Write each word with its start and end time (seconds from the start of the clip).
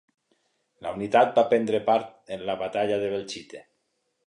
La 0.85 0.93
unitat 0.99 1.35
va 1.41 1.43
prendre 1.51 1.83
part 1.91 2.33
en 2.39 2.47
la 2.51 2.57
batalla 2.65 3.01
de 3.05 3.13
Belchite. 3.15 3.65